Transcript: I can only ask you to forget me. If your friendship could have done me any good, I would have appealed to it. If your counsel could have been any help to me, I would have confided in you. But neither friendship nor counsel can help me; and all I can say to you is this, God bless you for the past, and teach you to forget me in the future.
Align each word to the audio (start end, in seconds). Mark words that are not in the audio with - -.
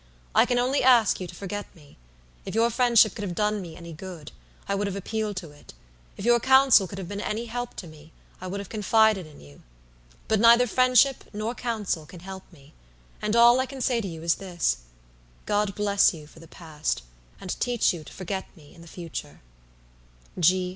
I 0.33 0.47
can 0.47 0.57
only 0.57 0.81
ask 0.81 1.19
you 1.21 1.27
to 1.27 1.35
forget 1.35 1.67
me. 1.75 1.95
If 2.43 2.55
your 2.55 2.71
friendship 2.71 3.13
could 3.13 3.21
have 3.21 3.35
done 3.35 3.61
me 3.61 3.75
any 3.75 3.93
good, 3.93 4.31
I 4.67 4.73
would 4.73 4.87
have 4.87 4.95
appealed 4.95 5.35
to 5.37 5.51
it. 5.51 5.75
If 6.17 6.25
your 6.25 6.39
counsel 6.39 6.87
could 6.87 6.97
have 6.97 7.07
been 7.07 7.21
any 7.21 7.45
help 7.45 7.75
to 7.75 7.85
me, 7.87 8.11
I 8.41 8.47
would 8.47 8.59
have 8.59 8.67
confided 8.67 9.27
in 9.27 9.39
you. 9.41 9.61
But 10.27 10.39
neither 10.39 10.65
friendship 10.65 11.25
nor 11.33 11.53
counsel 11.53 12.07
can 12.07 12.21
help 12.21 12.51
me; 12.51 12.73
and 13.21 13.35
all 13.35 13.59
I 13.59 13.67
can 13.67 13.79
say 13.79 14.01
to 14.01 14.07
you 14.07 14.23
is 14.23 14.33
this, 14.41 14.77
God 15.45 15.75
bless 15.75 16.15
you 16.15 16.25
for 16.25 16.39
the 16.39 16.47
past, 16.47 17.03
and 17.39 17.51
teach 17.59 17.93
you 17.93 18.03
to 18.03 18.11
forget 18.11 18.47
me 18.57 18.73
in 18.73 18.81
the 18.81 18.87
future. 18.87 19.41